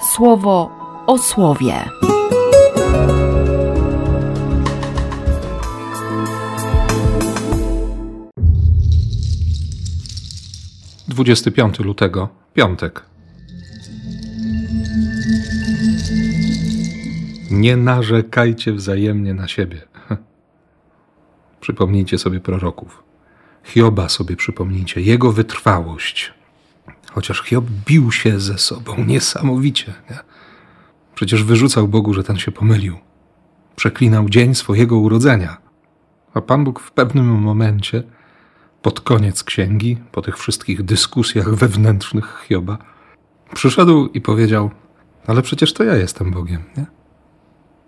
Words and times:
słowo 0.00 0.70
o 1.06 1.18
słowie. 1.18 1.74
Dwudziesty 11.08 11.52
piąty 11.52 11.82
lutego, 11.82 12.28
piątek. 12.54 13.04
Nie 17.50 17.76
narzekajcie 17.76 18.72
wzajemnie 18.72 19.34
na 19.34 19.48
siebie. 19.48 19.80
Przypomnijcie 21.60 22.18
sobie 22.18 22.40
proroków. 22.40 23.02
Hioba 23.64 24.08
sobie 24.08 24.36
przypomnijcie, 24.36 25.00
jego 25.00 25.32
wytrwałość. 25.32 26.39
Chociaż 27.10 27.42
Hiob 27.42 27.64
bił 27.86 28.12
się 28.12 28.40
ze 28.40 28.58
sobą 28.58 28.94
niesamowicie. 29.06 29.94
Nie? 30.10 30.18
Przecież 31.14 31.44
wyrzucał 31.44 31.88
Bogu, 31.88 32.14
że 32.14 32.24
ten 32.24 32.38
się 32.38 32.52
pomylił. 32.52 32.98
Przeklinał 33.76 34.28
dzień 34.28 34.54
swojego 34.54 34.98
urodzenia. 34.98 35.56
A 36.34 36.40
Pan 36.40 36.64
Bóg 36.64 36.80
w 36.80 36.92
pewnym 36.92 37.26
momencie, 37.26 38.02
pod 38.82 39.00
koniec 39.00 39.44
księgi, 39.44 39.98
po 40.12 40.22
tych 40.22 40.38
wszystkich 40.38 40.82
dyskusjach 40.82 41.54
wewnętrznych 41.54 42.44
Hioba, 42.48 42.78
przyszedł 43.54 44.06
i 44.06 44.20
powiedział: 44.20 44.70
Ale 45.26 45.42
przecież 45.42 45.72
to 45.72 45.84
ja 45.84 45.96
jestem 45.96 46.30
Bogiem, 46.30 46.62
nie? 46.76 46.86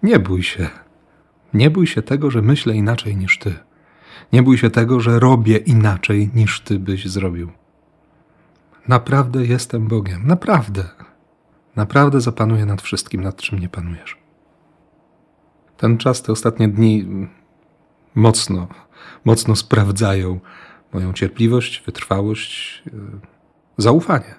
Nie 0.02 0.19
bój 0.19 0.43
się. 0.43 0.69
Nie 1.55 1.71
bój 1.71 1.87
się 1.87 2.02
tego, 2.02 2.30
że 2.30 2.43
myślę 2.43 2.75
inaczej 2.75 3.16
niż 3.16 3.39
ty. 3.39 3.55
Nie 4.33 4.43
bój 4.43 4.59
się 4.59 4.71
tego, 4.71 5.01
że 5.01 5.21
robię 5.21 5.57
inaczej 5.57 6.30
niż 6.35 6.61
ty 6.61 6.79
byś 6.79 7.07
zrobił. 7.07 7.51
Naprawdę 8.89 9.45
jestem 9.47 9.89
Bogiem. 9.89 10.27
Naprawdę. 10.27 10.89
Naprawdę 11.77 12.21
zapanuję 12.21 12.67
nad 12.67 12.83
wszystkim, 12.83 13.23
nad 13.23 13.37
czym 13.37 13.59
nie 13.59 13.69
panujesz. 13.69 14.16
Ten 15.77 15.99
czas, 15.99 16.23
te 16.23 16.33
ostatnie 16.33 16.69
dni 16.69 17.07
mocno, 18.15 18.69
mocno 19.24 19.57
sprawdzają 19.57 20.41
moją 20.93 21.13
cierpliwość, 21.13 21.83
wytrwałość, 21.87 22.83
yy, 22.87 22.93
zaufanie, 23.77 24.35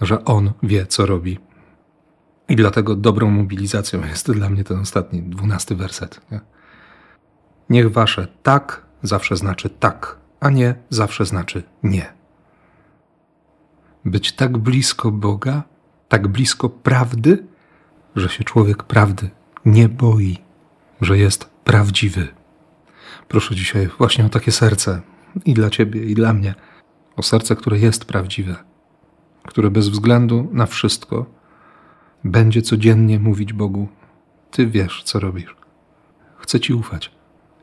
że 0.00 0.24
On 0.24 0.52
wie, 0.62 0.86
co 0.86 1.06
robi. 1.06 1.38
I 2.48 2.56
dlatego 2.56 2.94
dobrą 2.96 3.30
mobilizacją 3.30 4.04
jest 4.06 4.32
dla 4.32 4.50
mnie 4.50 4.64
ten 4.64 4.80
ostatni, 4.80 5.22
dwunasty 5.22 5.76
werset. 5.76 6.20
Nie? 6.30 6.40
Niech 7.70 7.92
wasze 7.92 8.28
tak 8.42 8.86
zawsze 9.02 9.36
znaczy 9.36 9.70
tak, 9.70 10.18
a 10.40 10.50
nie 10.50 10.74
zawsze 10.90 11.26
znaczy 11.26 11.62
nie. 11.82 12.21
Być 14.04 14.32
tak 14.32 14.58
blisko 14.58 15.10
Boga, 15.10 15.62
tak 16.08 16.28
blisko 16.28 16.68
prawdy, 16.68 17.46
że 18.16 18.28
się 18.28 18.44
człowiek 18.44 18.82
prawdy 18.82 19.30
nie 19.64 19.88
boi, 19.88 20.38
że 21.00 21.18
jest 21.18 21.44
prawdziwy. 21.44 22.28
Proszę 23.28 23.54
dzisiaj 23.54 23.88
właśnie 23.98 24.26
o 24.26 24.28
takie 24.28 24.52
serce 24.52 25.00
i 25.44 25.54
dla 25.54 25.70
Ciebie, 25.70 26.04
i 26.04 26.14
dla 26.14 26.32
mnie. 26.32 26.54
O 27.16 27.22
serce, 27.22 27.56
które 27.56 27.78
jest 27.78 28.04
prawdziwe, 28.04 28.56
które 29.46 29.70
bez 29.70 29.88
względu 29.88 30.48
na 30.52 30.66
wszystko 30.66 31.26
będzie 32.24 32.62
codziennie 32.62 33.18
mówić 33.20 33.52
Bogu: 33.52 33.88
Ty 34.50 34.66
wiesz, 34.66 35.02
co 35.04 35.20
robisz. 35.20 35.56
Chcę 36.36 36.60
Ci 36.60 36.74
ufać, 36.74 37.10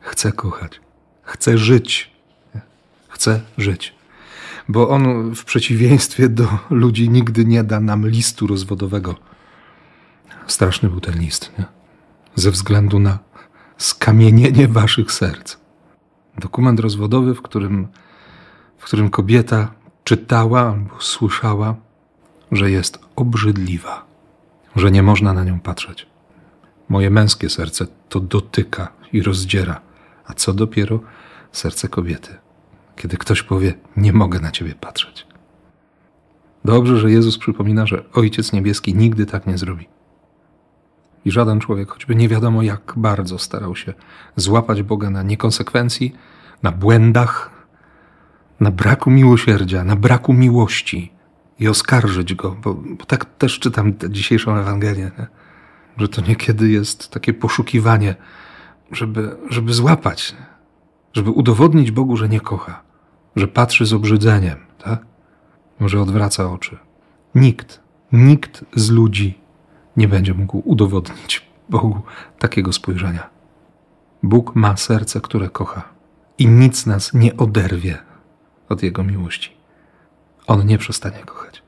chcę 0.00 0.32
kochać, 0.32 0.80
chcę 1.22 1.58
żyć. 1.58 2.10
Chcę 3.08 3.40
żyć. 3.58 3.99
Bo 4.70 4.88
On 4.88 5.34
w 5.34 5.44
przeciwieństwie 5.44 6.28
do 6.28 6.48
ludzi 6.70 7.10
nigdy 7.10 7.44
nie 7.44 7.64
da 7.64 7.80
nam 7.80 8.08
listu 8.08 8.46
rozwodowego. 8.46 9.14
Straszny 10.46 10.88
był 10.88 11.00
ten 11.00 11.18
list, 11.18 11.52
nie? 11.58 11.64
Ze 12.34 12.50
względu 12.50 12.98
na 12.98 13.18
skamienienie 13.78 14.68
waszych 14.68 15.12
serc. 15.12 15.56
Dokument 16.38 16.80
rozwodowy, 16.80 17.34
w 17.34 17.42
którym, 17.42 17.88
w 18.78 18.84
którym 18.84 19.10
kobieta 19.10 19.72
czytała 20.04 20.60
albo 20.60 20.96
słyszała, 21.00 21.74
że 22.52 22.70
jest 22.70 22.98
obrzydliwa, 23.16 24.06
że 24.76 24.90
nie 24.90 25.02
można 25.02 25.32
na 25.32 25.44
nią 25.44 25.60
patrzeć. 25.60 26.06
Moje 26.88 27.10
męskie 27.10 27.48
serce 27.48 27.86
to 28.08 28.20
dotyka 28.20 28.88
i 29.12 29.22
rozdziera, 29.22 29.80
a 30.26 30.34
co 30.34 30.52
dopiero 30.52 31.00
serce 31.52 31.88
kobiety, 31.88 32.38
kiedy 33.00 33.16
ktoś 33.16 33.42
powie: 33.42 33.74
Nie 33.96 34.12
mogę 34.12 34.40
na 34.40 34.50
ciebie 34.50 34.74
patrzeć. 34.74 35.26
Dobrze, 36.64 36.96
że 36.96 37.10
Jezus 37.10 37.38
przypomina, 37.38 37.86
że 37.86 38.04
Ojciec 38.12 38.52
Niebieski 38.52 38.94
nigdy 38.94 39.26
tak 39.26 39.46
nie 39.46 39.58
zrobi. 39.58 39.88
I 41.24 41.30
żaden 41.30 41.60
człowiek, 41.60 41.90
choćby 41.90 42.14
nie 42.14 42.28
wiadomo 42.28 42.62
jak 42.62 42.94
bardzo 42.96 43.38
starał 43.38 43.76
się 43.76 43.94
złapać 44.36 44.82
Boga 44.82 45.10
na 45.10 45.22
niekonsekwencji, 45.22 46.14
na 46.62 46.72
błędach, 46.72 47.50
na 48.60 48.70
braku 48.70 49.10
miłosierdzia, 49.10 49.84
na 49.84 49.96
braku 49.96 50.32
miłości 50.32 51.12
i 51.58 51.68
oskarżyć 51.68 52.34
go, 52.34 52.56
bo, 52.62 52.74
bo 52.74 53.04
tak 53.04 53.24
też 53.24 53.58
czytam 53.58 53.92
dzisiejszą 54.08 54.56
Ewangelię, 54.56 55.10
nie? 55.18 55.26
że 55.96 56.08
to 56.08 56.22
niekiedy 56.22 56.68
jest 56.68 57.10
takie 57.10 57.32
poszukiwanie, 57.32 58.14
żeby, 58.92 59.36
żeby 59.50 59.72
złapać, 59.72 60.36
żeby 61.12 61.30
udowodnić 61.30 61.90
Bogu, 61.90 62.16
że 62.16 62.28
nie 62.28 62.40
kocha, 62.40 62.89
że 63.36 63.48
patrzy 63.48 63.86
z 63.86 63.92
obrzydzeniem, 63.92 64.58
tak? 64.78 65.04
że 65.80 66.00
odwraca 66.00 66.52
oczy. 66.52 66.78
Nikt, 67.34 67.80
nikt 68.12 68.64
z 68.76 68.90
ludzi 68.90 69.38
nie 69.96 70.08
będzie 70.08 70.34
mógł 70.34 70.62
udowodnić 70.64 71.46
Bogu 71.68 72.02
takiego 72.38 72.72
spojrzenia. 72.72 73.30
Bóg 74.22 74.56
ma 74.56 74.76
serce, 74.76 75.20
które 75.20 75.48
kocha 75.48 75.82
i 76.38 76.46
nic 76.46 76.86
nas 76.86 77.14
nie 77.14 77.36
oderwie 77.36 77.98
od 78.68 78.82
Jego 78.82 79.04
miłości. 79.04 79.56
On 80.46 80.66
nie 80.66 80.78
przestanie 80.78 81.18
kochać. 81.18 81.62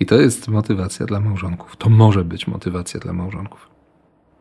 I 0.00 0.06
to 0.06 0.14
jest 0.14 0.48
motywacja 0.48 1.06
dla 1.06 1.20
małżonków. 1.20 1.76
To 1.76 1.90
może 1.90 2.24
być 2.24 2.46
motywacja 2.46 3.00
dla 3.00 3.12
małżonków. 3.12 3.68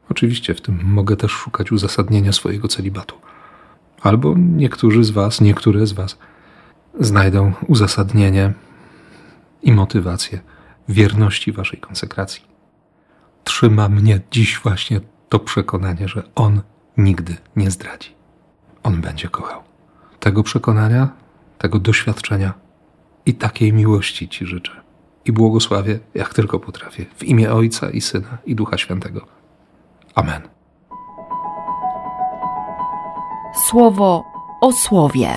Oczywiście 0.10 0.54
w 0.54 0.62
tym 0.62 0.80
mogę 0.84 1.16
też 1.16 1.32
szukać 1.32 1.72
uzasadnienia 1.72 2.32
swojego 2.32 2.68
celibatu. 2.68 3.16
Albo 4.04 4.36
niektórzy 4.38 5.04
z 5.04 5.12
Was, 5.12 5.42
niektóre 5.42 5.88
z 5.88 5.94
Was 5.94 6.18
znajdą 7.00 7.54
uzasadnienie 7.68 8.54
i 9.62 9.72
motywację 9.72 10.40
wierności 10.90 11.52
Waszej 11.52 11.80
konsekracji 11.80 12.54
trzyma 13.44 13.90
mnie 13.90 14.22
dziś 14.32 14.60
właśnie 14.60 15.02
to 15.30 15.40
przekonanie, 15.40 16.08
że 16.08 16.24
On 16.36 16.62
nigdy 16.98 17.36
nie 17.56 17.72
zdradzi. 17.72 18.10
On 18.84 19.02
będzie 19.02 19.30
kochał. 19.30 19.62
Tego 20.20 20.44
przekonania, 20.44 21.10
tego 21.58 21.80
doświadczenia 21.80 22.54
i 23.26 23.34
takiej 23.34 23.74
miłości 23.74 24.30
Ci 24.30 24.46
życzę. 24.46 24.72
I 25.26 25.32
błogosławię, 25.32 26.00
jak 26.14 26.34
tylko 26.34 26.60
potrafię, 26.60 27.06
w 27.18 27.24
imię 27.24 27.54
Ojca 27.54 27.90
i 27.90 28.02
Syna 28.02 28.38
i 28.46 28.56
Ducha 28.56 28.78
Świętego. 28.78 29.28
Amen. 30.16 30.42
Słowo 33.56 34.24
o 34.62 34.72
słowie. 34.72 35.30